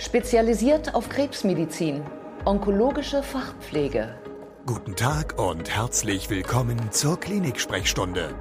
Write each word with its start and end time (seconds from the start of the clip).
Spezialisiert 0.00 0.94
auf 0.94 1.10
Krebsmedizin, 1.10 2.02
onkologische 2.46 3.22
Fachpflege. 3.22 4.14
Guten 4.64 4.96
Tag 4.96 5.38
und 5.38 5.68
herzlich 5.68 6.30
willkommen 6.30 6.90
zur 6.90 7.20
Klinik-Sprechstunde, 7.20 8.34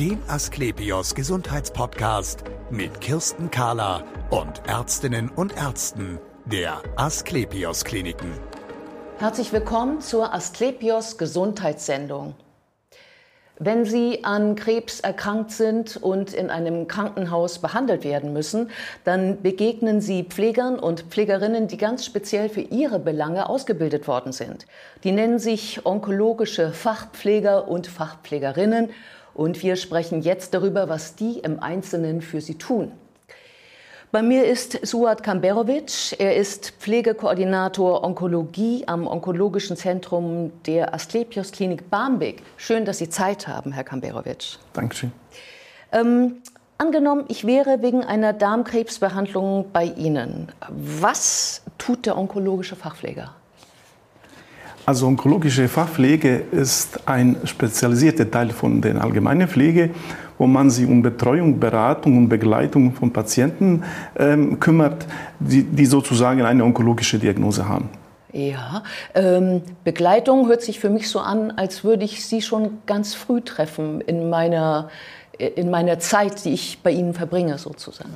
dem 0.00 0.22
Asklepios 0.26 1.14
Gesundheitspodcast 1.14 2.44
mit 2.70 2.98
Kirsten 3.02 3.50
Kahler 3.50 4.04
und 4.30 4.62
Ärztinnen 4.66 5.28
und 5.28 5.54
Ärzten 5.54 6.18
der 6.46 6.80
Asklepios 6.96 7.84
Kliniken. 7.84 8.32
Herzlich 9.18 9.52
willkommen 9.52 10.00
zur 10.00 10.32
Asklepios 10.32 11.18
Gesundheitssendung. 11.18 12.34
Wenn 13.58 13.86
Sie 13.86 14.22
an 14.22 14.54
Krebs 14.54 15.00
erkrankt 15.00 15.50
sind 15.50 15.96
und 15.96 16.34
in 16.34 16.50
einem 16.50 16.88
Krankenhaus 16.88 17.58
behandelt 17.58 18.04
werden 18.04 18.34
müssen, 18.34 18.70
dann 19.04 19.40
begegnen 19.40 20.02
Sie 20.02 20.24
Pflegern 20.24 20.78
und 20.78 21.04
Pflegerinnen, 21.04 21.66
die 21.66 21.78
ganz 21.78 22.04
speziell 22.04 22.50
für 22.50 22.60
ihre 22.60 22.98
Belange 22.98 23.48
ausgebildet 23.48 24.06
worden 24.08 24.32
sind. 24.32 24.66
Die 25.04 25.12
nennen 25.12 25.38
sich 25.38 25.86
onkologische 25.86 26.72
Fachpfleger 26.72 27.66
und 27.66 27.86
Fachpflegerinnen. 27.86 28.90
Und 29.32 29.62
wir 29.62 29.76
sprechen 29.76 30.20
jetzt 30.20 30.52
darüber, 30.52 30.90
was 30.90 31.14
die 31.14 31.38
im 31.38 31.58
Einzelnen 31.58 32.20
für 32.20 32.42
Sie 32.42 32.58
tun. 32.58 32.92
Bei 34.16 34.22
mir 34.22 34.46
ist 34.46 34.78
Suat 34.86 35.22
Kamberovic. 35.22 36.18
Er 36.18 36.36
ist 36.36 36.70
Pflegekoordinator 36.78 38.02
Onkologie 38.02 38.82
am 38.86 39.06
Onkologischen 39.06 39.76
Zentrum 39.76 40.52
der 40.64 40.94
Asklepios 40.94 41.52
Klinik 41.52 41.90
Barmbek. 41.90 42.42
Schön, 42.56 42.86
dass 42.86 42.96
Sie 42.96 43.10
Zeit 43.10 43.46
haben, 43.46 43.72
Herr 43.72 43.84
Kamberovic. 43.84 44.56
Dankeschön. 44.72 45.12
Ähm, 45.92 46.36
angenommen, 46.78 47.26
ich 47.28 47.46
wäre 47.46 47.82
wegen 47.82 48.04
einer 48.04 48.32
Darmkrebsbehandlung 48.32 49.66
bei 49.70 49.84
Ihnen. 49.84 50.50
Was 50.70 51.60
tut 51.76 52.06
der 52.06 52.16
onkologische 52.16 52.74
Fachpfleger? 52.74 53.34
Also 54.86 55.08
onkologische 55.08 55.68
Fachpflege 55.68 56.36
ist 56.52 57.08
ein 57.08 57.36
spezialisierter 57.44 58.30
Teil 58.30 58.50
von 58.50 58.80
der 58.80 59.02
allgemeinen 59.02 59.48
Pflege 59.48 59.90
wo 60.38 60.46
man 60.46 60.70
sich 60.70 60.86
um 60.86 61.02
Betreuung, 61.02 61.58
Beratung 61.58 62.16
und 62.18 62.28
Begleitung 62.28 62.92
von 62.92 63.12
Patienten 63.12 63.84
ähm, 64.18 64.60
kümmert, 64.60 65.06
die, 65.38 65.62
die 65.62 65.86
sozusagen 65.86 66.42
eine 66.42 66.64
onkologische 66.64 67.18
Diagnose 67.18 67.68
haben. 67.68 67.88
Ja, 68.32 68.82
ähm, 69.14 69.62
Begleitung 69.84 70.48
hört 70.48 70.62
sich 70.62 70.78
für 70.78 70.90
mich 70.90 71.08
so 71.08 71.20
an, 71.20 71.52
als 71.52 71.84
würde 71.84 72.04
ich 72.04 72.24
Sie 72.26 72.42
schon 72.42 72.78
ganz 72.84 73.14
früh 73.14 73.40
treffen 73.40 74.02
in 74.02 74.28
meiner, 74.28 74.90
in 75.38 75.70
meiner 75.70 75.98
Zeit, 76.00 76.44
die 76.44 76.52
ich 76.52 76.80
bei 76.82 76.90
Ihnen 76.90 77.14
verbringe, 77.14 77.56
sozusagen. 77.56 78.10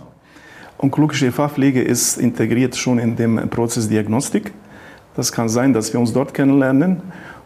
Onkologische 0.76 1.32
Fachpflege 1.32 1.82
ist 1.82 2.18
integriert 2.18 2.76
schon 2.76 2.98
in 2.98 3.16
dem 3.16 3.48
Prozess 3.48 3.88
Diagnostik. 3.88 4.52
Das 5.16 5.32
kann 5.32 5.48
sein, 5.48 5.72
dass 5.72 5.92
wir 5.92 6.00
uns 6.00 6.12
dort 6.12 6.34
kennenlernen 6.34 7.02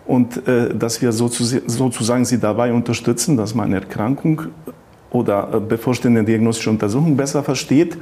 und 0.07 0.47
äh, 0.47 0.75
dass 0.75 1.01
wir 1.01 1.13
sozusagen 1.13 2.25
sie 2.25 2.39
dabei 2.39 2.73
unterstützen, 2.73 3.37
dass 3.37 3.55
man 3.55 3.73
Erkrankung 3.73 4.43
oder 5.11 5.49
äh, 5.55 5.61
bevorstehende 5.61 6.25
diagnostische 6.25 6.71
Untersuchung 6.71 7.17
besser 7.17 7.43
versteht. 7.43 7.97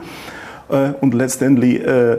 Äh, 0.69 0.93
und 1.01 1.15
letztendlich, 1.15 1.81
äh, 1.81 2.19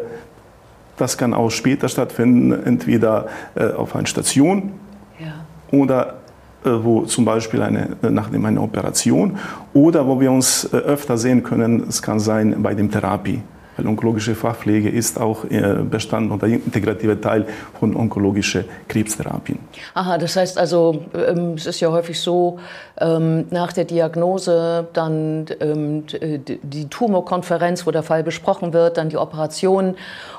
das 0.98 1.18
kann 1.18 1.34
auch 1.34 1.50
später 1.50 1.90
stattfinden, 1.90 2.54
entweder 2.64 3.28
äh, 3.56 3.72
auf 3.72 3.96
einer 3.96 4.06
Station 4.06 4.72
ja. 5.20 5.34
oder 5.72 6.16
äh, 6.64 6.70
wo 6.70 7.02
zum 7.02 7.26
Beispiel 7.26 7.62
eine, 7.62 7.98
nachdem 8.02 8.46
eine 8.46 8.62
Operation 8.62 9.38
oder 9.74 10.08
wo 10.08 10.20
wir 10.22 10.32
uns 10.32 10.72
öfter 10.72 11.18
sehen 11.18 11.44
können, 11.44 11.84
es 11.90 12.02
kann 12.02 12.20
sein 12.20 12.64
bei 12.64 12.74
dem 12.74 12.90
Therapie. 12.90 13.42
Weil 13.78 13.88
onkologische 13.88 14.36
Fachpflege 14.36 14.90
ist 14.90 15.20
auch 15.20 15.46
äh, 15.46 15.80
Bestand 15.90 16.32
und 16.32 16.44
ein 16.44 16.54
integrativer 16.54 17.20
Teil 17.20 17.46
von 17.80 17.96
onkologischen 17.96 18.66
Krebstherapien. 18.88 19.60
Aha, 19.94 20.18
das 20.18 20.36
heißt 20.36 20.58
also, 20.58 21.04
ähm, 21.16 21.54
es 21.56 21.66
ist 21.66 21.80
ja 21.80 21.92
häufig 21.92 22.20
so, 22.20 22.60
ähm, 23.00 23.46
nach 23.50 23.74
der 23.74 23.86
Diagnose 23.86 24.88
dann 24.94 25.46
ähm, 25.60 26.04
die 26.08 26.90
Tumorkonferenz, 26.90 27.88
wo 27.88 27.92
der 27.92 28.04
Fall 28.04 28.24
besprochen 28.24 28.74
wird, 28.74 28.98
dann 28.98 29.10
die 29.10 29.18
Operation 29.18 29.96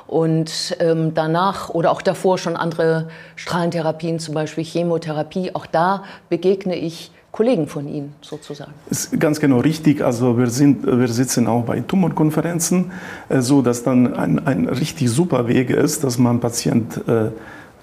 und 0.07 0.77
danach 0.79 1.71
oder 1.71 1.91
auch 1.91 2.03
davor 2.03 2.39
schon 2.39 2.57
andere 2.57 3.09
Strahlentherapien, 3.37 4.19
zum 4.19 4.35
Beispiel 4.35 4.63
Chemotherapie. 4.63 5.55
Auch 5.55 5.67
da 5.67 6.05
begegne 6.29 6.77
ich 6.77 7.11
Kollegen 7.35 7.67
von 7.67 7.89
Ihnen 7.89 8.15
sozusagen. 8.21 8.73
Ist 8.89 9.19
ganz 9.19 9.41
genau 9.41 9.59
richtig. 9.59 10.05
Also 10.05 10.39
wir, 10.39 10.47
sind, 10.47 10.87
wir 10.87 11.09
sitzen 11.09 11.49
auch 11.49 11.65
bei 11.65 11.81
Tumorkonferenzen, 11.81 12.93
äh, 13.29 13.41
so 13.41 13.61
dass 13.61 13.83
dann 13.83 14.15
ein, 14.15 14.47
ein 14.47 14.69
richtig 14.69 15.11
super 15.11 15.49
Weg 15.49 15.71
ist, 15.71 16.05
dass 16.05 16.17
man 16.17 16.39
Patient 16.39 16.97
äh, 17.09 17.31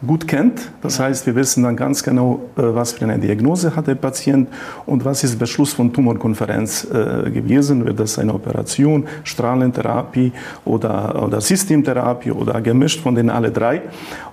gut 0.06 0.28
kennt. 0.28 0.72
Das 0.82 1.00
heißt, 1.00 1.26
wir 1.26 1.36
wissen 1.36 1.64
dann 1.64 1.76
ganz 1.76 2.02
genau, 2.04 2.42
äh, 2.58 2.62
was 2.62 2.94
für 2.94 3.06
eine 3.06 3.20
Diagnose 3.20 3.76
hat 3.76 3.88
der 3.88 3.96
Patient 3.96 4.50
und 4.86 5.06
was 5.06 5.24
ist 5.24 5.38
Beschluss 5.38 5.74
von 5.74 5.94
Tumorkonferenz 5.94 6.86
äh, 6.86 7.30
gewesen. 7.30 7.86
Wird 7.86 8.00
das 8.00 8.18
eine 8.18 8.34
Operation, 8.34 9.06
Strahlentherapie 9.24 10.32
oder, 10.66 11.24
oder 11.24 11.42
Systemtherapie 11.42 12.32
oder 12.32 12.62
gemischt 12.62 13.02
von 13.02 13.16
den 13.16 13.30
alle 13.30 13.52
drei. 13.52 13.82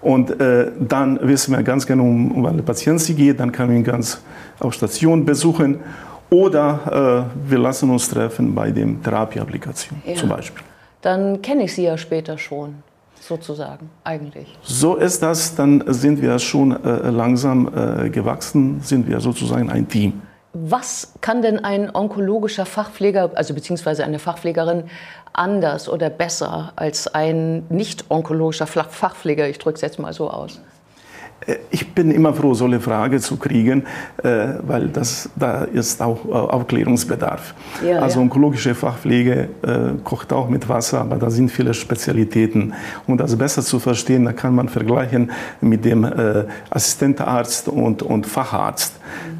Und 0.01 0.41
äh, 0.41 0.71
dann 0.81 1.19
wissen 1.23 1.55
wir 1.55 1.63
ganz 1.63 1.87
genau, 1.87 2.05
um 2.05 2.45
welchen 2.45 2.65
Patient 2.65 3.01
sie 3.01 3.15
geht. 3.15 3.41
Dann 3.41 3.53
kann 3.53 3.69
man 3.69 3.77
ihn 3.77 3.85
ganz 3.85 4.23
auf 4.61 4.73
Station 4.75 5.25
besuchen. 5.25 5.81
Oder 6.31 7.29
äh, 7.47 7.51
wir 7.51 7.59
lassen 7.59 7.91
uns 7.91 8.09
treffen 8.09 8.55
bei 8.55 8.71
dem 8.71 9.03
Therapieapplikation 9.03 10.03
ja. 10.05 10.15
zum 10.15 10.29
Beispiel. 10.29 10.63
Dann 11.01 11.41
kenne 11.43 11.65
ich 11.65 11.75
Sie 11.75 11.85
ja 11.85 11.97
später 11.97 12.37
schon 12.39 12.83
sozusagen, 13.21 13.91
eigentlich. 14.05 14.59
So 14.63 14.97
ist 14.97 15.23
das, 15.23 15.55
dann 15.55 15.85
sind 15.87 16.23
wir 16.23 16.39
schon 16.39 16.73
äh, 16.85 17.11
langsam 17.11 17.69
äh, 17.69 18.11
gewachsen, 18.11 18.81
sind 18.81 19.09
wir 19.09 19.21
sozusagen 19.21 19.71
ein 19.71 19.89
Team. 19.89 20.23
Was 20.55 21.15
kann 21.21 21.43
denn 21.43 21.63
ein 21.63 21.95
onkologischer 21.95 22.67
Fachpfleger, 22.67 23.31
also 23.35 23.55
beziehungsweise 23.55 24.05
eine 24.05 24.19
Fachpflegerin, 24.19 24.85
anders 25.33 25.89
oder 25.89 26.11
besser 26.11 26.73
als 26.75 27.07
ein 27.07 27.65
nicht 27.69 28.11
onkologischer 28.11 28.67
Fachpfleger? 28.67 29.49
Ich 29.49 29.59
drücke 29.59 29.77
es 29.77 29.83
jetzt 29.83 29.99
mal 29.99 30.13
so 30.13 30.31
aus. 30.31 30.61
Äh, 31.47 31.57
ich 31.71 31.95
bin 31.95 32.11
immer 32.11 32.33
froh, 32.33 32.55
so 32.55 32.65
eine 32.65 32.81
Frage 32.81 33.21
zu 33.21 33.37
kriegen, 33.37 33.85
äh, 34.23 34.55
weil 34.63 34.89
das, 34.89 35.29
da 35.37 35.65
ist 35.65 36.01
auch 36.03 36.25
äh, 36.25 36.31
Aufklärungsbedarf. 36.31 37.55
Ja, 37.87 38.01
also 38.01 38.21
onkologische 38.21 38.75
Fachpflege 38.75 39.49
kocht 40.05 40.33
auch 40.33 40.49
mit 40.49 40.69
Wasser, 40.69 41.01
aber 41.01 41.17
da 41.17 41.31
sind 41.31 41.51
viele 41.51 41.75
Spezialitäten. 41.75 42.75
Um 43.07 43.17
das 43.17 43.37
besser 43.37 43.63
zu 43.63 43.79
verstehen, 43.79 44.25
da 44.25 44.33
kann 44.33 44.55
man 44.55 44.69
vergleichen 44.69 45.31
mit 45.61 45.85
dem 45.85 46.07
Assistentarzt 46.71 47.69
und, 47.69 48.03
und 48.03 48.27
Facharzt. 48.27 48.95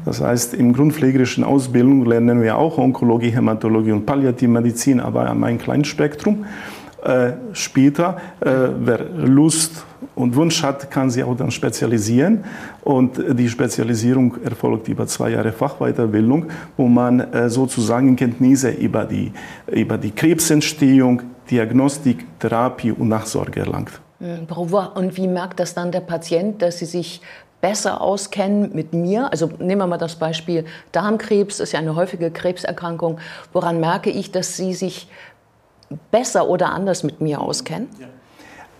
Das 0.05 0.21
heißt, 0.21 0.53
im 0.53 0.73
grundpflegerischen 0.73 1.43
Ausbildung 1.43 2.05
lernen 2.05 2.41
wir 2.41 2.57
auch 2.57 2.77
Onkologie, 2.77 3.31
Hämatologie 3.31 3.91
und 3.91 4.05
Palliativmedizin, 4.05 4.99
aber 4.99 5.29
an 5.29 5.43
einem 5.43 5.57
kleinen 5.57 5.85
Spektrum. 5.85 6.45
Äh, 7.03 7.33
später, 7.53 8.17
äh, 8.41 8.49
wer 8.79 9.05
Lust 9.15 9.85
und 10.15 10.35
Wunsch 10.35 10.61
hat, 10.63 10.91
kann 10.91 11.09
sich 11.09 11.23
auch 11.23 11.35
dann 11.35 11.51
spezialisieren. 11.51 12.43
Und 12.81 13.21
die 13.39 13.47
Spezialisierung 13.47 14.35
erfolgt 14.43 14.87
über 14.89 15.07
zwei 15.07 15.31
Jahre 15.31 15.51
Fachweiterbildung, 15.51 16.47
wo 16.75 16.87
man 16.87 17.19
äh, 17.19 17.49
sozusagen 17.49 18.15
Kenntnisse 18.15 18.71
über 18.71 19.05
die, 19.05 19.31
über 19.67 19.97
die 19.97 20.11
Krebsentstehung, 20.11 21.21
Diagnostik, 21.49 22.25
Therapie 22.39 22.91
und 22.91 23.07
Nachsorge 23.07 23.61
erlangt. 23.61 24.01
Hm, 24.19 24.47
und 24.95 25.17
wie 25.17 25.27
merkt 25.27 25.59
das 25.59 25.73
dann 25.73 25.91
der 25.91 26.01
Patient, 26.01 26.61
dass 26.61 26.79
sie 26.79 26.85
sich 26.85 27.21
besser 27.61 28.01
auskennen 28.01 28.71
mit 28.73 28.93
mir. 28.93 29.31
Also 29.31 29.47
nehmen 29.59 29.81
wir 29.81 29.87
mal 29.87 29.97
das 29.97 30.15
Beispiel 30.15 30.65
Darmkrebs, 30.91 31.59
ist 31.59 31.73
ja 31.73 31.79
eine 31.79 31.95
häufige 31.95 32.31
Krebserkrankung. 32.31 33.19
Woran 33.53 33.79
merke 33.79 34.09
ich, 34.09 34.31
dass 34.31 34.55
Sie 34.55 34.73
sich 34.73 35.09
besser 36.11 36.47
oder 36.47 36.71
anders 36.71 37.03
mit 37.03 37.21
mir 37.21 37.41
auskennen? 37.41 37.87
Ja. 37.99 38.07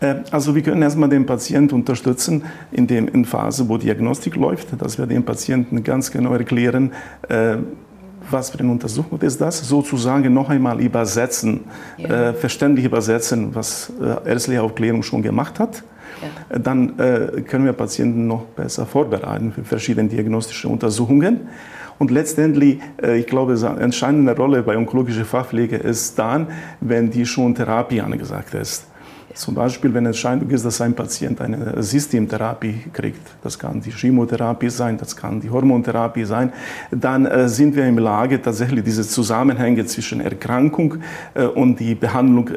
Äh, 0.01 0.15
also 0.31 0.55
wir 0.55 0.61
können 0.61 0.81
erstmal 0.81 1.09
den 1.09 1.25
Patienten 1.25 1.75
unterstützen 1.75 2.43
in 2.71 2.87
der 2.87 3.07
Phase, 3.25 3.67
wo 3.67 3.77
Diagnostik 3.77 4.35
läuft, 4.35 4.81
dass 4.81 4.97
wir 4.97 5.05
dem 5.05 5.23
Patienten 5.23 5.83
ganz 5.83 6.11
genau 6.11 6.33
erklären, 6.33 6.91
äh, 7.27 7.57
was 8.29 8.51
für 8.51 8.59
eine 8.59 8.71
Untersuchung 8.71 9.19
ist 9.21 9.41
das, 9.41 9.67
sozusagen 9.67 10.33
noch 10.33 10.49
einmal 10.49 10.79
übersetzen, 10.81 11.61
ja. 11.97 12.29
äh, 12.29 12.33
verständlich 12.33 12.85
übersetzen, 12.85 13.55
was 13.55 13.91
ärztliche 14.25 14.61
Aufklärung 14.61 15.01
schon 15.01 15.23
gemacht 15.23 15.59
hat. 15.59 15.83
Ja. 16.21 16.59
Dann 16.59 16.97
können 16.97 17.65
wir 17.65 17.73
Patienten 17.73 18.27
noch 18.27 18.43
besser 18.43 18.85
vorbereiten 18.85 19.53
für 19.53 19.63
verschiedene 19.63 20.09
diagnostische 20.09 20.67
Untersuchungen. 20.67 21.47
Und 21.99 22.11
letztendlich, 22.11 22.79
äh, 23.03 23.19
ich 23.19 23.27
glaube, 23.27 23.53
eine 23.53 23.79
entscheidende 23.81 24.35
Rolle 24.35 24.63
bei 24.63 24.75
onkologischer 24.75 25.25
Fachpflege 25.25 25.75
ist 25.75 26.17
dann, 26.17 26.47
wenn 26.79 27.11
die 27.11 27.25
schon 27.25 27.53
Therapie 27.53 28.01
angesagt 28.01 28.53
ist. 28.55 28.87
Zum 29.35 29.53
Beispiel, 29.53 29.93
wenn 29.93 30.05
Entscheidung 30.05 30.49
ist, 30.49 30.65
dass 30.65 30.81
ein 30.81 30.95
Patient 30.95 31.39
eine 31.39 31.83
Systemtherapie 31.83 32.85
kriegt, 32.91 33.21
das 33.43 33.59
kann 33.59 33.79
die 33.79 33.91
Chemotherapie 33.91 34.69
sein, 34.69 34.97
das 34.97 35.15
kann 35.15 35.39
die 35.39 35.49
Hormontherapie 35.49 36.23
sein, 36.23 36.51
dann 36.89 37.25
äh, 37.25 37.47
sind 37.47 37.75
wir 37.75 37.85
in 37.85 37.95
der 37.95 38.05
Lage, 38.05 38.41
tatsächlich 38.41 38.83
diese 38.83 39.07
Zusammenhänge 39.07 39.85
zwischen 39.85 40.21
Erkrankung 40.21 40.95
äh, 41.35 41.43
und 41.43 41.79
die 41.79 41.95
Behandlung 41.95 42.49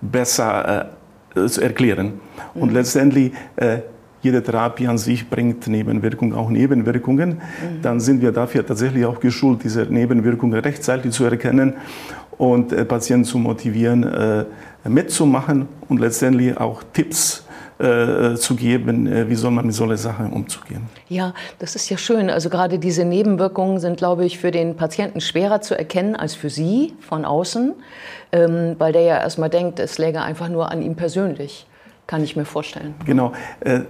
besser 0.00 0.90
zu 1.46 1.60
erklären. 1.60 2.14
Und 2.54 2.70
mhm. 2.70 2.74
letztendlich 2.74 3.32
jede 4.22 4.42
Therapie 4.42 4.86
an 4.88 4.98
sich 4.98 5.28
bringt 5.28 5.66
Nebenwirkungen, 5.66 6.34
auch 6.34 6.50
Nebenwirkungen. 6.50 7.30
Mhm. 7.30 7.82
Dann 7.82 8.00
sind 8.00 8.20
wir 8.20 8.32
dafür 8.32 8.66
tatsächlich 8.66 9.04
auch 9.04 9.20
geschult, 9.20 9.64
diese 9.64 9.82
Nebenwirkungen 9.82 10.58
rechtzeitig 10.58 11.12
zu 11.12 11.24
erkennen 11.24 11.74
und 12.36 12.72
äh, 12.72 12.84
Patienten 12.84 13.24
zu 13.24 13.38
motivieren, 13.38 14.02
äh, 14.02 14.44
mitzumachen 14.84 15.68
und 15.88 16.00
letztendlich 16.00 16.56
auch 16.56 16.82
Tipps 16.92 17.44
äh, 17.78 18.34
zu 18.34 18.56
geben, 18.56 19.06
äh, 19.06 19.28
wie 19.28 19.36
soll 19.36 19.52
man 19.52 19.64
mit 19.64 19.74
solchen 19.74 19.96
Sachen 19.96 20.32
umzugehen. 20.32 20.88
Ja, 21.08 21.32
das 21.60 21.76
ist 21.76 21.88
ja 21.88 21.96
schön. 21.96 22.28
Also 22.28 22.50
gerade 22.50 22.80
diese 22.80 23.04
Nebenwirkungen 23.04 23.78
sind, 23.78 23.98
glaube 23.98 24.24
ich, 24.24 24.38
für 24.38 24.50
den 24.50 24.74
Patienten 24.74 25.20
schwerer 25.20 25.60
zu 25.60 25.78
erkennen 25.78 26.16
als 26.16 26.34
für 26.34 26.50
Sie 26.50 26.94
von 26.98 27.24
außen, 27.24 27.74
ähm, 28.32 28.74
weil 28.78 28.92
der 28.92 29.02
ja 29.02 29.18
erstmal 29.18 29.48
denkt, 29.48 29.78
es 29.78 29.96
läge 29.98 30.22
einfach 30.22 30.48
nur 30.48 30.72
an 30.72 30.82
ihm 30.82 30.96
persönlich 30.96 31.67
kann 32.08 32.24
ich 32.24 32.34
mir 32.36 32.46
vorstellen. 32.46 32.94
Genau. 33.04 33.32
Äh, 33.60 33.80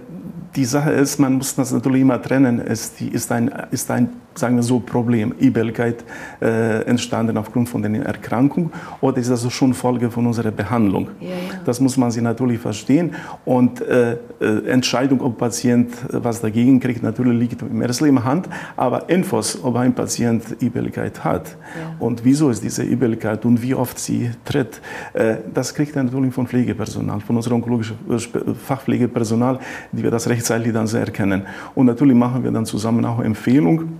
die 0.55 0.65
Sache 0.65 0.91
ist, 0.91 1.19
man 1.19 1.33
muss 1.33 1.55
das 1.55 1.71
natürlich 1.71 2.01
immer 2.01 2.21
trennen. 2.21 2.59
Es 2.59 2.99
ist 3.01 3.31
ein, 3.31 3.49
ist 3.71 3.89
ein 3.89 4.09
sagen 4.39 4.55
wir 4.55 4.63
so, 4.63 4.79
Problem, 4.79 5.33
Übelkeit 5.39 6.03
äh, 6.41 6.83
entstanden 6.83 7.37
aufgrund 7.37 7.69
von 7.69 7.81
der 7.81 8.05
Erkrankung 8.05 8.71
oder 9.01 9.17
ist 9.17 9.29
das 9.29 9.51
schon 9.51 9.73
Folge 9.73 10.09
von 10.09 10.25
unserer 10.25 10.51
Behandlung? 10.51 11.09
Ja, 11.19 11.29
ja. 11.29 11.35
Das 11.65 11.79
muss 11.79 11.97
man 11.97 12.09
sich 12.11 12.23
natürlich 12.23 12.59
verstehen 12.59 13.13
und 13.45 13.81
äh, 13.81 14.13
äh, 14.39 14.67
Entscheidung, 14.67 15.21
ob 15.21 15.37
Patient 15.37 15.91
was 16.11 16.41
dagegen 16.41 16.79
kriegt, 16.79 17.03
natürlich 17.03 17.37
liegt 17.37 17.61
im 17.61 17.81
ersten 17.81 18.23
Hand, 18.23 18.47
aber 18.75 19.09
Infos, 19.09 19.59
ob 19.61 19.75
ein 19.75 19.93
Patient 19.93 20.43
Übelkeit 20.61 21.23
hat 21.23 21.49
ja. 21.49 21.95
und 21.99 22.23
wieso 22.23 22.49
ist 22.49 22.63
diese 22.63 22.83
Übelkeit 22.83 23.45
und 23.45 23.61
wie 23.61 23.75
oft 23.75 23.99
sie 23.99 24.31
tritt, 24.45 24.81
äh, 25.13 25.37
das 25.53 25.73
kriegt 25.73 25.95
er 25.95 26.03
natürlich 26.03 26.33
von 26.33 26.47
Pflegepersonal, 26.47 27.19
von 27.19 27.35
unserem 27.35 27.57
onkologischen 27.57 27.97
Fachpflegepersonal, 28.17 29.59
die 29.91 30.03
wir 30.03 30.11
das 30.11 30.27
rechtzeitig 30.27 30.73
dann 30.73 30.87
erkennen. 30.87 31.43
Und 31.75 31.85
natürlich 31.85 32.15
machen 32.15 32.43
wir 32.43 32.51
dann 32.51 32.65
zusammen 32.65 33.05
auch 33.05 33.19
Empfehlungen 33.19 33.99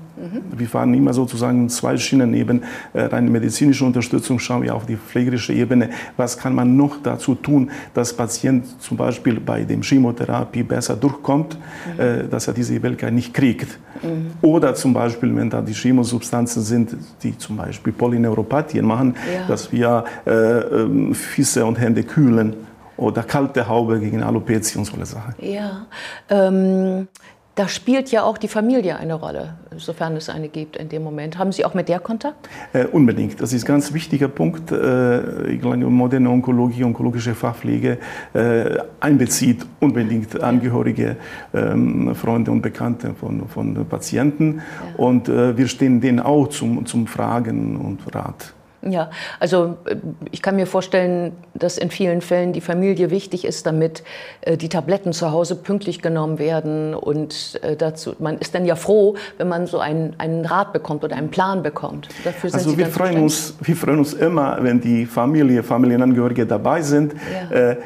wir 0.56 0.68
fahren 0.68 0.94
immer 0.94 1.14
sozusagen 1.14 1.70
zwei 1.70 1.98
Schienen 1.98 2.32
neben 2.32 2.64
äh, 2.94 3.04
rein 3.04 3.32
medizinische 3.32 3.86
Unterstützung, 3.86 4.40
schauen 4.40 4.64
wir 4.64 4.76
auf 4.76 4.86
die 4.86 4.98
pflegerische 4.98 5.54
Ebene. 5.54 5.90
Was 6.18 6.38
kann 6.38 6.54
man 6.54 6.76
noch 6.76 6.98
dazu 7.02 7.36
tun, 7.36 7.72
dass 7.94 8.14
Patient 8.14 8.82
zum 8.82 8.98
Beispiel 8.98 9.40
bei 9.40 9.64
der 9.64 9.82
Chemotherapie 9.82 10.64
besser 10.64 10.96
durchkommt, 10.96 11.58
mhm. 11.58 12.00
äh, 12.00 12.28
dass 12.28 12.48
er 12.48 12.54
diese 12.54 12.76
Übelkeit 12.76 13.14
nicht 13.14 13.34
kriegt. 13.34 13.80
Mhm. 14.02 14.32
Oder 14.42 14.76
zum 14.76 14.94
Beispiel, 14.94 15.36
wenn 15.36 15.50
da 15.50 15.62
die 15.62 15.74
Chemosubstanzen 15.74 16.64
sind, 16.64 16.96
die 17.24 17.38
zum 17.38 17.58
Beispiel 17.58 17.94
Polyneuropathien 17.94 18.86
machen, 18.86 19.16
ja. 19.34 19.48
dass 19.48 19.72
wir 19.72 20.04
äh, 20.26 20.32
äh, 20.32 21.14
Füße 21.14 21.66
und 21.66 21.80
Hände 21.80 22.04
kühlen 22.04 22.54
oder 23.00 23.24
kalte 23.24 23.68
Haube 23.68 24.00
gegen 24.00 24.22
Alopecia 24.22 24.80
und 24.80 24.86
solche 24.86 25.06
Sachen. 25.06 25.34
Ja, 25.40 25.86
ähm, 26.30 27.08
da 27.56 27.68
spielt 27.68 28.10
ja 28.10 28.24
auch 28.24 28.38
die 28.38 28.48
Familie 28.48 28.98
eine 28.98 29.16
Rolle, 29.16 29.56
sofern 29.76 30.16
es 30.16 30.30
eine 30.30 30.48
gibt 30.48 30.78
in 30.78 30.88
dem 30.88 31.04
Moment. 31.04 31.38
Haben 31.38 31.52
Sie 31.52 31.66
auch 31.66 31.74
mit 31.74 31.90
der 31.90 32.00
Kontakt? 32.00 32.48
Äh, 32.72 32.86
unbedingt. 32.86 33.42
Das 33.42 33.52
ist 33.52 33.64
ein 33.64 33.68
ganz 33.68 33.94
wichtiger 33.94 34.30
Punkt. 34.30 34.72
Äh, 34.72 35.52
ich 35.52 35.60
glaube, 35.60 35.76
moderne 35.78 36.30
Onkologie, 36.30 36.86
onkologische 36.86 37.36
Fachpflege 37.36 37.98
äh, 38.34 38.78
einbezieht 39.02 39.66
unbedingt 39.82 40.42
Angehörige, 40.42 41.18
ähm, 41.54 42.16
Freunde 42.16 42.52
und 42.52 42.62
Bekannte 42.62 43.14
von, 43.14 43.48
von 43.50 43.86
Patienten. 43.88 44.62
Ja. 44.62 45.04
Und 45.04 45.28
äh, 45.28 45.58
wir 45.58 45.68
stehen 45.68 46.00
denen 46.00 46.22
auch 46.22 46.48
zum, 46.48 46.86
zum 46.86 47.08
Fragen 47.08 47.76
und 47.76 48.16
Rat. 48.16 48.54
Ja, 48.82 49.10
also 49.40 49.78
äh, 49.86 49.96
ich 50.32 50.42
kann 50.42 50.56
mir 50.56 50.66
vorstellen, 50.66 51.34
dass 51.54 51.78
in 51.78 51.92
vielen 51.92 52.22
Fällen 52.22 52.54
die 52.54 52.62
Familie 52.62 53.12
wichtig 53.12 53.46
ist, 53.46 53.66
damit 53.66 54.04
äh, 54.42 54.58
die 54.58 54.70
Tabletten 54.70 55.12
zu 55.12 55.32
Hause 55.32 55.56
pünktlich 55.56 56.02
genommen 56.02 56.40
werden. 56.40 56.94
Und 56.96 57.60
äh, 57.62 57.76
dazu, 57.76 58.16
man 58.20 58.38
ist 58.38 58.56
dann 58.56 58.66
ja 58.66 58.76
froh, 58.76 59.16
wenn 59.38 59.50
man 59.50 59.68
so 59.68 59.80
einen, 59.80 60.16
einen 60.18 60.46
Rat 60.46 60.72
bekommt 60.72 61.04
oder 61.04 61.16
einen 61.16 61.30
Plan 61.30 61.62
bekommt. 61.62 62.08
Dafür 62.24 62.54
also 62.54 62.78
wir 62.78 62.88
freuen, 62.88 63.24
uns, 63.24 63.56
wir 63.62 63.76
freuen 63.76 64.00
uns 64.00 64.14
immer, 64.14 64.58
wenn 64.62 64.80
die 64.80 65.06
Familie, 65.06 65.62
Familienangehörige 65.64 66.46
dabei 66.46 66.82
sind. 66.82 67.14
Ja. 67.52 67.72
Äh, 67.72 67.78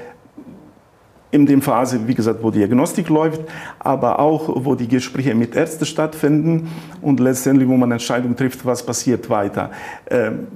in 1.34 1.48
dem 1.48 1.64
Phase, 1.64 2.08
wie 2.08 2.14
gesagt, 2.14 2.44
wo 2.44 2.52
Diagnostik 2.52 3.10
läuft, 3.10 3.42
aber 3.80 4.20
auch, 4.20 4.66
wo 4.66 4.76
die 4.76 4.88
Gespräche 4.88 5.34
mit 5.34 5.56
Ärzten 5.56 5.86
stattfinden 5.86 6.70
und 7.02 7.20
letztendlich, 7.20 7.68
wo 7.68 7.76
man 7.76 7.92
Entscheidungen 7.92 8.36
trifft, 8.36 8.64
was 8.64 8.86
passiert 8.86 9.28
weiter. 9.32 9.72
Ähm, 10.12 10.48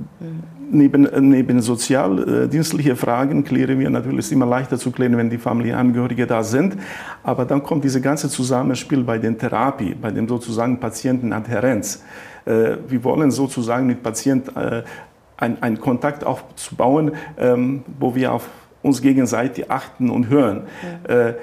neben, 0.69 1.09
neben 1.31 1.61
sozialdienstliche 1.61 2.95
Fragen 2.95 3.43
klären 3.43 3.79
wir 3.79 3.89
natürlich, 3.89 4.19
ist 4.19 4.31
immer 4.31 4.45
leichter 4.45 4.77
zu 4.77 4.91
klären, 4.91 5.17
wenn 5.17 5.31
die 5.31 5.39
Familienangehörige 5.39 6.27
da 6.27 6.43
sind, 6.43 6.77
aber 7.23 7.45
dann 7.45 7.63
kommt 7.63 7.83
dieses 7.83 8.03
ganze 8.03 8.29
Zusammenspiel 8.29 9.03
bei 9.03 9.17
der 9.17 9.35
Therapie, 9.35 9.95
bei 9.99 10.11
dem 10.11 10.27
sozusagen 10.27 10.79
Patientenadhärenz. 10.79 12.03
Äh, 12.45 12.77
wir 12.87 13.03
wollen 13.03 13.31
sozusagen 13.31 13.87
mit 13.87 14.03
Patienten 14.03 14.55
äh, 14.55 14.83
einen 15.37 15.79
Kontakt 15.79 16.23
aufzubauen, 16.23 17.13
ähm, 17.39 17.83
wo 17.99 18.13
wir 18.13 18.33
auf 18.33 18.47
uns 18.87 19.01
gegenseitig 19.01 19.69
achten 19.69 20.09
und 20.09 20.29
hören. 20.29 20.63
Ja. 21.07 21.29
Äh, 21.29 21.35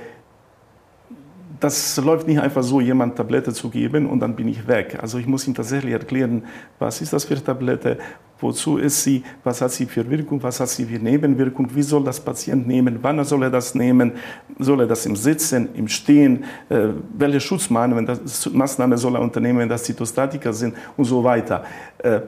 das 1.61 1.96
läuft 1.96 2.26
nicht 2.26 2.41
einfach 2.41 2.62
so, 2.62 2.81
jemand 2.81 3.17
Tablette 3.17 3.52
zu 3.52 3.70
geben 3.70 4.06
und 4.06 4.20
dann 4.20 4.37
bin 4.37 4.49
ich 4.49 4.67
weg. 4.67 4.99
Also 5.00 5.19
ich 5.19 5.26
muss 5.26 5.46
ihm 5.46 5.55
tatsächlich 5.55 5.93
erklären, 5.93 6.43
was 6.79 7.00
ist 7.00 7.12
das 7.12 7.25
für 7.25 7.43
Tablette, 7.43 7.96
wozu 8.38 8.76
ist 8.76 9.02
sie, 9.02 9.23
was 9.43 9.62
hat 9.62 9.70
sie 9.70 9.87
für 9.87 10.08
Wirkung, 10.11 10.43
was 10.43 10.61
hat 10.61 10.69
sie 10.69 10.85
für 10.85 10.99
Nebenwirkung, 10.99 11.69
wie 11.75 11.82
soll 11.82 12.05
das 12.05 12.20
Patient 12.20 12.67
nehmen, 12.67 12.99
wann 13.00 13.25
soll 13.25 13.44
er 13.44 13.50
das 13.50 13.75
nehmen, 13.75 14.12
soll 14.58 14.81
er 14.81 14.87
das 14.87 15.06
im 15.06 15.17
Sitzen, 15.17 15.69
im 15.75 15.88
Stehen, 15.88 16.44
äh, 16.69 16.88
welche 17.17 17.40
Schutzmaßnahmen 17.40 18.99
soll 18.99 19.14
er 19.14 19.23
unternehmen, 19.23 19.61
wenn 19.61 19.69
das 19.69 19.85
Zytostatika 19.85 20.52
sind 20.52 20.75
und 20.97 21.05
so 21.05 21.25
weiter. 21.25 21.64
Äh, 21.99 22.20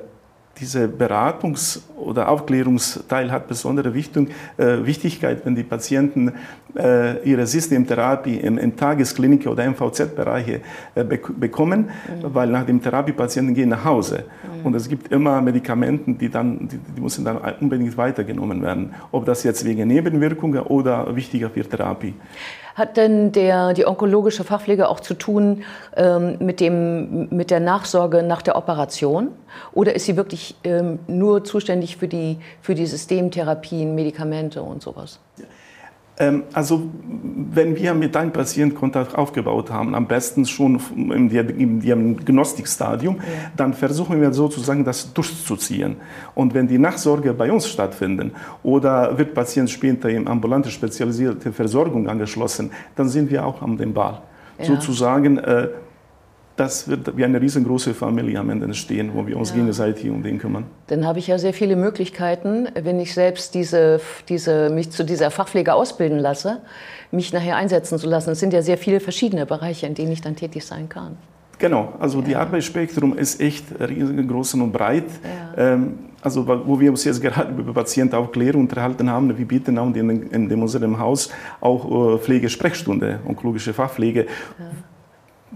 dieser 0.61 0.87
Beratungs- 0.87 1.83
oder 1.97 2.29
Aufklärungsteil 2.29 3.31
hat 3.31 3.49
besondere 3.49 3.93
Wichtung, 3.93 4.29
äh, 4.57 4.85
Wichtigkeit, 4.85 5.45
wenn 5.45 5.55
die 5.55 5.63
Patienten 5.63 6.33
äh, 6.77 7.23
ihre 7.29 7.47
Systemtherapie 7.47 8.37
in, 8.37 8.57
in 8.59 8.77
Tagesklinik 8.77 9.47
oder 9.47 9.69
MVZ-Bereiche 9.69 10.61
äh, 10.95 11.05
bekommen, 11.05 11.91
mhm. 12.09 12.35
weil 12.35 12.49
nach 12.49 12.65
dem 12.65 12.83
Therapiepatienten 12.83 13.55
gehen 13.55 13.69
nach 13.69 13.85
Hause. 13.85 14.25
Mhm. 14.61 14.67
Und 14.67 14.75
es 14.75 14.89
gibt 14.89 15.13
immer 15.13 15.41
Medikamente, 15.43 16.13
die, 16.13 16.31
dann, 16.31 16.69
die, 16.69 16.79
die 16.79 17.01
müssen 17.01 17.25
dann 17.25 17.39
unbedingt 17.61 17.97
weitergenommen 17.97 18.63
werden, 18.63 18.95
ob 19.13 19.27
das 19.27 19.43
jetzt 19.43 19.65
wegen 19.65 19.87
Nebenwirkungen 19.89 20.61
oder 20.63 21.15
wichtiger 21.15 21.51
für 21.51 21.69
Therapie. 21.69 22.15
Hat 22.77 22.99
denn 22.99 23.33
der, 23.33 23.73
die 23.73 23.87
onkologische 23.87 24.45
Fachpflege 24.45 24.91
auch 24.91 25.01
zu 25.01 25.15
tun 25.15 25.65
ähm, 25.97 26.37
mit, 26.41 26.61
dem, 26.61 27.27
mit 27.31 27.51
der 27.51 27.59
Nachsorge 27.59 28.23
nach 28.23 28.43
der 28.43 28.55
Operation? 28.55 29.29
Oder 29.73 29.97
ist 29.97 30.05
sie 30.05 30.19
wirklich 30.19 30.57
ähm, 30.63 30.99
nur 31.07 31.43
zuständig 31.43 31.97
für 31.97 32.07
die, 32.07 32.39
für 32.61 32.75
die 32.75 32.85
Systemtherapien, 32.85 33.95
Medikamente 33.95 34.63
und 34.63 34.83
sowas? 34.83 35.19
Ja. 35.39 35.47
Ähm, 36.19 36.45
also 36.53 36.89
wenn 37.53 37.77
wir 37.77 37.95
mit 37.95 38.17
einem 38.17 38.33
Patienten 38.33 38.75
Kontakt 38.75 39.15
aufgebaut 39.15 39.71
haben, 39.71 39.95
am 39.95 40.07
besten 40.07 40.47
schon 40.47 40.81
im 40.97 41.29
Diagnostikstadium, 41.29 43.17
ja. 43.17 43.23
dann 43.57 43.75
versuchen 43.75 44.21
wir 44.21 44.33
sozusagen 44.33 44.85
das 44.85 45.13
durchzuziehen. 45.13 45.97
Und 46.35 46.55
wenn 46.55 46.67
die 46.69 46.79
Nachsorge 46.79 47.35
bei 47.35 47.53
uns 47.53 47.69
stattfinden 47.69 48.33
oder 48.63 49.17
wird 49.19 49.35
Patient 49.35 49.71
später 49.71 50.09
in 50.09 50.27
ambulante 50.27 50.71
spezialisierte 50.71 51.53
Versorgung 51.53 52.09
angeschlossen, 52.09 52.71
dann 52.95 53.09
sind 53.09 53.31
wir 53.31 53.45
auch 53.45 53.61
am 53.63 53.77
Ball. 53.93 54.23
Ja. 54.59 54.65
Sozusagen 54.65 55.39
äh, 55.39 55.69
das 56.57 56.89
wird 56.89 57.17
wie 57.17 57.25
eine 57.25 57.41
riesengroße 57.41 57.95
Familie 57.95 58.41
am 58.41 58.51
Ende 58.51 58.67
entstehen, 58.67 59.11
wo 59.15 59.27
wir 59.27 59.37
uns 59.37 59.51
ja. 59.51 59.57
gegenseitig 59.57 60.11
um 60.11 60.23
den 60.23 60.39
kümmern. 60.39 60.65
Dann 60.87 61.07
habe 61.07 61.19
ich 61.19 61.27
ja 61.27 61.39
sehr 61.39 61.53
viele 61.53 61.77
Möglichkeiten, 61.77 62.69
wenn 62.75 62.99
ich 62.99 63.13
selbst 63.15 63.55
diese, 63.55 64.01
diese, 64.29 64.71
mich 64.71 64.91
zu 64.91 65.05
dieser 65.05 65.31
Fachpflege 65.31 65.75
ausbilden 65.75 66.19
lasse, 66.19 66.63
mich 67.11 67.33
nachher 67.33 67.57
einsetzen 67.57 67.99
zu 67.99 68.09
lassen. 68.09 68.31
Es 68.31 68.41
sind 68.41 68.53
ja 68.53 68.63
sehr 68.63 68.79
viele 68.79 69.01
verschiedene 69.01 69.45
Bereiche, 69.45 69.87
in 69.87 69.95
denen 69.95 70.13
ich 70.13 70.23
dann 70.23 70.35
tätig 70.35 70.65
sein 70.65 70.89
kann. 70.89 71.19
Genau, 71.59 71.95
also 71.99 72.21
ja. 72.21 72.25
die 72.25 72.37
Arbeitsspektrum 72.37 73.17
ist 73.17 73.41
echt 73.41 73.65
riesengroß 73.79 74.55
und 74.55 74.73
breit. 74.73 75.05
Ja. 75.57 75.75
Ähm, 75.75 75.99
also 76.23 76.47
wo 76.47 76.81
wir 76.81 76.91
uns 76.91 77.05
jetzt 77.05 77.23
gerade 77.23 77.53
über 77.53 77.73
Patientenaufklärung 77.73 78.63
unterhalten 78.63 79.09
haben, 79.11 79.37
wir 79.37 79.47
bieten 79.47 79.79
auch 79.79 79.95
in, 79.95 80.11
in, 80.11 80.51
in 80.51 80.63
unserem 80.63 80.99
Haus 80.99 81.31
auch 81.61 82.15
äh, 82.15 82.19
Pflegesprechstunde, 82.19 83.21
onkologische 83.27 83.73
Fachpflege. 83.73 84.27
Ja 84.59 84.65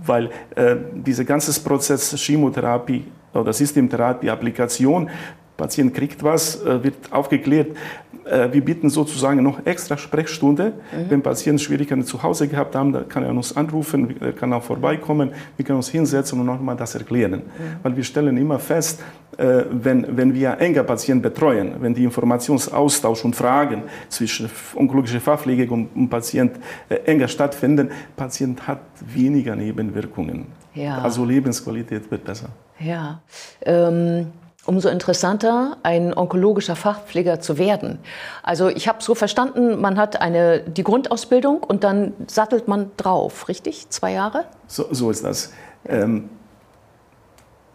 weil 0.05 0.31
äh, 0.55 0.77
dieser 0.95 1.25
ganze 1.25 1.59
Prozess 1.61 2.15
Chemotherapie 2.17 3.05
oder 3.35 3.53
Systemtherapie, 3.53 4.31
Applikation, 4.31 5.11
Patient 5.57 5.93
kriegt 5.95 6.23
was, 6.23 6.63
äh, 6.63 6.83
wird 6.83 7.13
aufgeklärt, 7.13 7.77
wir 8.25 8.65
bieten 8.65 8.91
sozusagen 8.91 9.43
noch 9.43 9.65
extra 9.67 9.97
Sprechstunde. 9.97 10.73
Mhm. 10.93 11.11
Wenn 11.11 11.23
Patienten 11.23 11.59
Schwierigkeiten 11.59 12.05
zu 12.05 12.23
Hause 12.23 12.49
gehabt 12.49 12.75
haben, 12.75 12.93
dann 12.93 13.09
kann 13.09 13.25
er 13.25 13.31
uns 13.31 13.57
anrufen, 13.57 14.17
kann 14.37 14.53
auch 14.53 14.63
vorbeikommen, 14.63 15.31
wir 15.57 15.65
können 15.65 15.77
uns 15.77 15.89
hinsetzen 15.89 16.39
und 16.41 16.47
nochmal 16.47 16.77
das 16.77 16.95
erklären. 16.95 17.43
Mhm. 17.43 17.77
Weil 17.83 17.97
wir 17.97 18.05
stellen 18.05 18.37
immer 18.37 18.59
fest, 18.59 19.01
äh, 19.37 19.65
wenn, 19.71 20.17
wenn 20.17 20.35
wir 20.35 20.59
enger 20.59 20.83
Patienten 20.83 21.23
betreuen, 21.23 21.75
wenn 21.81 21.95
die 21.95 22.05
Informationsaustausch 22.05 23.25
und 23.25 23.35
Fragen 23.35 23.85
zwischen 24.09 24.51
onkologischer 24.75 25.21
Fachpflege 25.21 25.73
und, 25.73 25.89
und 25.95 26.09
Patient 26.09 26.53
äh, 26.89 26.97
enger 27.07 27.29
stattfinden, 27.29 27.91
Patient 28.17 28.67
hat 28.67 28.81
weniger 29.01 29.57
Nebenwirkungen. 29.57 30.47
Ja. 30.75 30.99
Also 30.99 31.25
Lebensqualität 31.25 32.11
wird 32.11 32.25
besser. 32.25 32.51
Ja. 32.79 33.21
Ähm 33.63 34.27
umso 34.67 34.89
interessanter, 34.89 35.79
ein 35.83 36.17
onkologischer 36.17 36.77
Fachpfleger 36.77 37.41
zu 37.41 37.59
werden. 37.59 37.99
Also 38.43 38.69
ich 38.69 38.89
habe 38.89 39.03
so 39.03 39.15
verstanden, 39.15 39.81
man 39.81 39.97
hat 39.99 40.21
eine, 40.21 40.61
die 40.61 40.85
Grundausbildung 40.85 41.63
und 41.63 41.83
dann 41.85 42.13
sattelt 42.27 42.69
man 42.69 42.91
drauf, 42.97 43.49
richtig? 43.49 43.89
Zwei 43.91 44.13
Jahre? 44.13 44.45
So, 44.67 44.87
so 44.91 45.11
ist 45.11 45.25
das. 45.25 45.53
Ähm, 45.87 46.29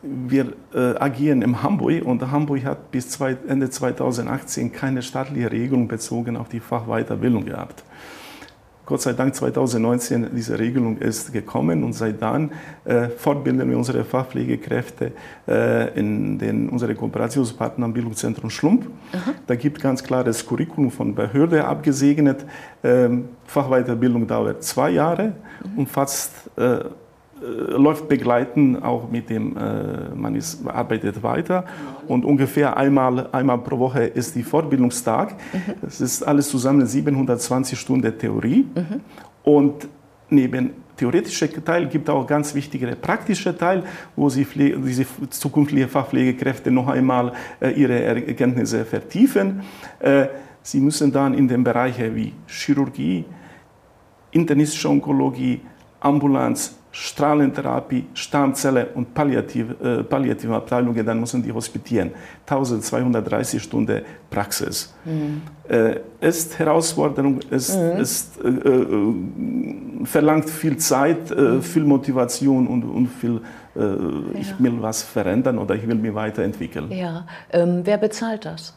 wir 0.01 0.53
äh, 0.73 0.95
agieren 0.97 1.41
in 1.41 1.63
Hamburg 1.63 2.05
und 2.05 2.31
Hamburg 2.31 2.63
hat 2.63 2.91
bis 2.91 3.09
zwei, 3.09 3.35
Ende 3.47 3.69
2018 3.69 4.71
keine 4.71 5.01
staatliche 5.01 5.51
Regelung 5.51 5.87
bezogen 5.87 6.37
auf 6.37 6.47
die 6.47 6.59
Fachweiterbildung 6.59 7.45
gehabt. 7.45 7.83
Gott 8.85 9.01
sei 9.01 9.13
Dank 9.13 9.33
2019 9.33 10.29
diese 10.35 10.59
Regelung 10.59 10.97
ist 10.97 11.33
gekommen 11.33 11.83
und 11.83 11.93
seit 11.93 12.21
dann 12.21 12.51
äh, 12.83 13.09
fortbilden 13.09 13.67
wir 13.69 13.77
unsere 13.77 14.03
Fachpflegekräfte 14.03 15.11
äh, 15.47 15.97
in 15.97 16.37
den 16.37 16.69
unsere 16.69 16.93
Kooperationspartner 16.93 17.85
am 17.85 17.93
Bildungszentrum 17.93 18.49
Schlump. 18.49 18.87
Aha. 19.11 19.31
Da 19.47 19.55
gibt 19.55 19.81
ganz 19.81 20.03
klares 20.03 20.45
Curriculum 20.45 20.91
von 20.91 21.15
Behörde 21.15 21.65
abgesegnet. 21.65 22.45
Ähm, 22.83 23.29
Fachweiterbildung 23.45 24.27
dauert 24.27 24.63
zwei 24.63 24.91
Jahre, 24.91 25.33
mhm. 25.63 25.79
umfasst 25.79 26.31
äh, 26.57 26.65
äh, 26.65 26.85
läuft 27.41 28.07
begleiten, 28.07 28.81
auch 28.81 29.09
mit 29.09 29.29
dem, 29.29 29.57
äh, 29.57 30.15
man 30.15 30.35
ist, 30.35 30.65
arbeitet 30.67 31.21
weiter. 31.21 31.65
Und 32.07 32.23
ungefähr 32.23 32.77
einmal, 32.77 33.27
einmal 33.31 33.57
pro 33.57 33.77
Woche 33.77 34.03
ist 34.03 34.35
die 34.35 34.43
Fortbildungstag. 34.43 35.33
Mhm. 35.33 35.73
Das 35.81 36.01
ist 36.01 36.23
alles 36.23 36.49
zusammen 36.49 36.85
720 36.85 37.77
Stunden 37.77 38.17
Theorie. 38.17 38.65
Mhm. 38.73 39.01
Und 39.43 39.87
neben 40.29 40.71
theoretische 40.95 41.51
Teil 41.63 41.87
gibt 41.87 42.09
auch 42.09 42.25
ganz 42.25 42.55
wichtige 42.55 42.95
praktische 42.95 43.55
Teil, 43.55 43.83
wo 44.15 44.29
sie 44.29 44.45
Pflege, 44.45 44.79
diese 44.79 45.05
zukünftige 45.29 45.87
Fachpflegekräfte 45.87 46.71
noch 46.71 46.87
einmal 46.87 47.33
äh, 47.59 47.71
ihre 47.71 48.01
Erkenntnisse 48.01 48.85
vertiefen. 48.85 49.61
Äh, 49.99 50.27
sie 50.61 50.79
müssen 50.79 51.11
dann 51.11 51.33
in 51.33 51.47
den 51.47 51.63
Bereichen 51.63 52.15
wie 52.15 52.33
Chirurgie, 52.47 53.25
internistische 54.31 54.89
Onkologie, 54.89 55.61
Ambulanz, 55.99 56.75
Strahlentherapie, 56.97 58.05
Stammzelle 58.13 58.87
und 58.95 59.13
Palliativ, 59.13 59.65
äh, 59.83 60.01
palliative 60.01 60.55
Abteilungen, 60.55 61.05
dann 61.05 61.19
müssen 61.19 61.43
die 61.43 61.51
hospitieren. 61.51 62.11
1230 62.45 63.61
Stunden 63.61 64.01
Praxis. 64.29 64.93
Mhm. 65.03 65.41
Äh, 65.67 65.99
ist 66.21 66.57
Herausforderung, 66.57 67.41
ist, 67.49 67.75
mhm. 67.75 67.99
ist, 67.99 68.39
äh, 68.41 68.47
äh 68.47 70.05
verlangt 70.05 70.49
viel 70.49 70.77
Zeit, 70.77 71.31
äh, 71.31 71.35
mhm. 71.35 71.61
viel 71.61 71.83
Motivation 71.83 72.65
und, 72.65 72.83
und 72.83 73.07
viel, 73.07 73.41
äh, 73.75 73.79
ja. 73.81 74.39
ich 74.39 74.53
will 74.57 74.77
was 74.79 75.03
verändern 75.03 75.57
oder 75.57 75.75
ich 75.75 75.85
will 75.85 75.95
mich 75.95 76.15
weiterentwickeln. 76.15 76.89
Ja. 76.91 77.27
Ähm, 77.51 77.81
wer 77.83 77.97
bezahlt 77.97 78.45
das? 78.45 78.73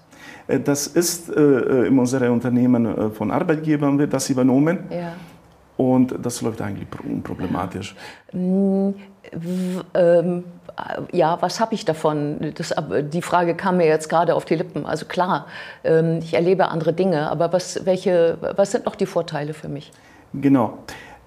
Das 0.65 0.87
ist 0.89 1.29
in 1.29 1.99
unserem 1.99 2.33
Unternehmen 2.33 3.13
von 3.13 3.31
Arbeitgebern 3.31 3.99
wird 3.99 4.13
das 4.15 4.31
übernommen. 4.31 4.79
Ja. 4.91 5.13
Und 5.79 6.15
das 6.21 6.43
läuft 6.43 6.61
eigentlich 6.61 6.89
unproblematisch. 7.09 7.95
Mm, 8.33 8.91
ähm, 9.95 10.45
ja, 11.13 11.39
was 11.41 11.61
habe 11.61 11.75
ich 11.75 11.85
davon? 11.85 12.53
Das, 12.57 12.75
die 13.13 13.23
Frage 13.23 13.55
kam 13.55 13.77
mir 13.77 13.87
jetzt 13.87 14.09
gerade 14.09 14.35
auf 14.35 14.45
die 14.45 14.57
Lippen. 14.57 14.87
Also 14.87 15.07
klar, 15.07 15.47
ähm, 15.85 16.19
ich 16.19 16.35
erlebe 16.35 16.69
andere 16.69 16.93
Dinge, 16.93 17.31
aber 17.31 17.53
was, 17.53 17.87
welche, 17.87 18.39
was 18.57 18.73
sind 18.73 18.87
noch 18.87 18.97
die 18.97 19.07
Vorteile 19.07 19.55
für 19.55 19.69
mich? 19.69 19.93
Genau. 20.35 20.79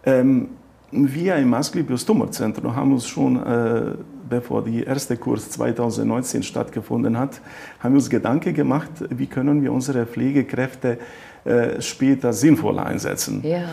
Ähm, 0.05 0.49
wir 0.91 1.37
im 1.37 1.53
Asklepios 1.53 2.05
Tumorzentrum 2.05 2.75
haben 2.75 2.91
uns 2.91 3.07
schon, 3.07 3.41
äh, 3.41 3.93
bevor 4.29 4.65
der 4.65 4.85
erste 4.85 5.15
Kurs 5.15 5.49
2019 5.51 6.43
stattgefunden 6.43 7.17
hat, 7.17 7.39
haben 7.79 7.95
uns 7.95 8.09
Gedanken 8.09 8.53
gemacht, 8.53 8.91
wie 9.09 9.27
können 9.27 9.63
wir 9.63 9.71
unsere 9.71 10.05
Pflegekräfte 10.05 10.97
äh, 11.45 11.81
später 11.81 12.33
sinnvoll 12.33 12.79
einsetzen. 12.79 13.41
Ja. 13.45 13.63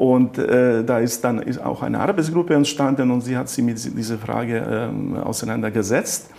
Und 0.00 0.38
äh, 0.38 0.82
da 0.82 0.98
ist 0.98 1.22
dann 1.24 1.42
ist 1.42 1.58
auch 1.58 1.82
eine 1.82 2.00
Arbeitsgruppe 2.00 2.54
entstanden 2.54 3.10
und 3.10 3.20
sie 3.20 3.36
hat 3.36 3.50
sich 3.50 3.62
mit 3.62 3.76
dieser 3.98 4.16
Frage 4.16 4.66
ähm, 4.66 5.14
auseinandergesetzt. 5.18 6.30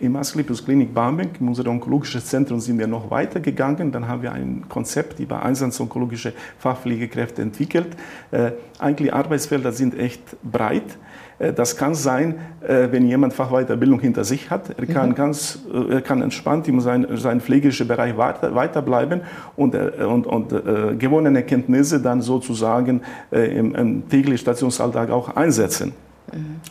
Im 0.00 0.16
Asklepios 0.16 0.64
Klinik 0.64 0.94
Barmbek, 0.94 1.40
in 1.40 1.48
unserem 1.48 1.72
onkologischen 1.72 2.22
Zentrum, 2.22 2.58
sind 2.58 2.78
wir 2.78 2.86
noch 2.86 3.10
weitergegangen. 3.10 3.92
Dann 3.92 4.08
haben 4.08 4.22
wir 4.22 4.32
ein 4.32 4.64
Konzept 4.66 5.20
über 5.20 5.42
einsatzonkologische 5.42 6.32
Fachpflegekräfte 6.58 7.42
entwickelt. 7.42 7.88
Äh, 8.30 8.52
eigentlich 8.78 9.12
Arbeitsfelder 9.12 9.72
sind 9.72 9.98
echt 9.98 10.22
breit. 10.42 10.96
Äh, 11.38 11.52
das 11.52 11.76
kann 11.76 11.94
sein, 11.94 12.36
äh, 12.66 12.88
wenn 12.90 13.06
jemand 13.06 13.34
Fachweiterbildung 13.34 14.00
hinter 14.00 14.24
sich 14.24 14.48
hat. 14.48 14.70
Er 14.78 14.86
kann, 14.86 15.10
mhm. 15.10 15.14
ganz, 15.16 15.58
äh, 15.70 15.96
er 15.96 16.00
kann 16.00 16.22
entspannt 16.22 16.66
in 16.66 16.80
seinem 16.80 17.18
sein 17.18 17.42
pflegerischen 17.42 17.86
Bereich 17.86 18.16
weiter, 18.16 18.54
weiterbleiben 18.54 19.20
und, 19.56 19.74
und, 19.74 20.26
und 20.26 20.52
äh, 20.52 20.96
gewonnene 20.98 21.42
Kenntnisse 21.42 22.00
dann 22.00 22.22
sozusagen 22.22 23.02
äh, 23.30 23.54
im, 23.54 23.74
im 23.74 24.08
täglichen 24.08 24.38
Stationsalltag 24.38 25.10
auch 25.10 25.36
einsetzen. 25.36 25.92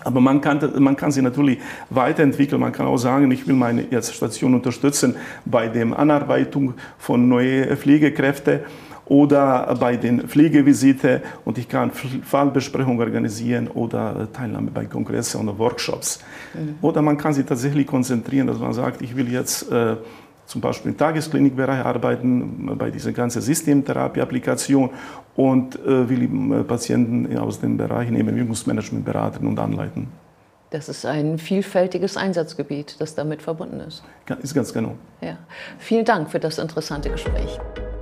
Aber 0.04 0.22
man 0.22 0.42
kann, 0.42 0.60
man 0.80 0.96
kann 0.96 1.12
sie 1.12 1.22
natürlich 1.22 1.60
weiterentwickeln. 1.90 2.62
Man 2.62 2.72
kann 2.72 2.88
auch 2.88 2.98
sagen, 2.98 3.30
ich 3.32 3.48
will 3.48 3.56
meine 3.56 3.86
Station 4.02 4.54
unterstützen 4.54 5.16
bei 5.46 5.68
der 5.68 5.98
Anarbeitung 5.98 6.74
von 6.98 7.28
neuen 7.28 7.76
Pflegekräften 7.76 8.62
oder 9.10 9.76
bei 9.80 9.98
den 9.98 10.28
Pflegevisiten 10.28 11.22
und 11.44 11.58
ich 11.58 11.68
kann 11.68 11.92
Fallbesprechungen 11.92 13.00
organisieren 13.00 13.68
oder 13.68 14.32
Teilnahme 14.32 14.70
bei 14.72 14.86
Kongressen 14.86 15.42
oder 15.42 15.58
Workshops. 15.58 16.20
Mhm. 16.54 16.76
Oder 16.82 17.02
man 17.02 17.18
kann 17.18 17.34
sich 17.34 17.46
tatsächlich 17.46 17.88
konzentrieren, 17.88 18.48
dass 18.48 18.60
man 18.60 18.72
sagt, 18.74 19.02
ich 19.02 19.16
will 19.16 19.32
jetzt 19.32 19.72
äh, 19.72 19.96
zum 20.50 20.62
Beispiel 20.62 20.92
im 20.92 20.98
Tagesklinikbereich 20.98 21.86
arbeiten, 21.86 22.76
bei 22.78 22.90
dieser 22.90 23.12
ganzen 23.12 23.42
Systemtherapie-Applikation 23.42 24.90
und 25.36 25.76
äh, 25.76 26.10
will 26.10 26.64
Patienten 26.64 27.38
aus 27.38 27.60
dem 27.60 27.78
Bereich 27.78 28.10
Nebenwirkungsmanagement 28.10 29.06
beraten 29.06 29.46
und 29.46 29.60
anleiten. 29.60 30.08
Das 30.72 30.90
ist 30.90 31.06
ein 31.06 31.38
vielfältiges 31.38 32.18
Einsatzgebiet, 32.18 32.96
das 33.00 33.16
damit 33.16 33.42
verbunden 33.42 33.80
ist. 33.80 34.04
Ist 34.42 34.54
ganz 34.54 34.74
genau. 34.74 34.96
Ja. 35.22 35.38
Vielen 35.78 36.06
Dank 36.06 36.30
für 36.30 36.40
das 36.40 36.58
interessante 36.58 37.10
Gespräch. 37.10 37.60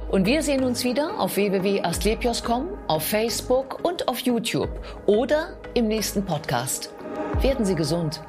Und 0.09 0.25
wir 0.25 0.41
sehen 0.41 0.63
uns 0.63 0.85
wieder 0.85 1.19
auf 1.19 1.35
www.astlepios.com, 1.35 2.67
auf 2.87 3.03
Facebook 3.03 3.79
und 3.83 4.07
auf 4.07 4.19
YouTube 4.19 4.69
oder 5.05 5.49
im 5.73 5.87
nächsten 5.87 6.23
Podcast. 6.23 6.91
Werden 7.41 7.65
Sie 7.65 7.75
gesund. 7.75 8.21